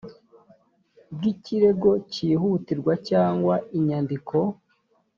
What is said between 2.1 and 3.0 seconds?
cyihutirwa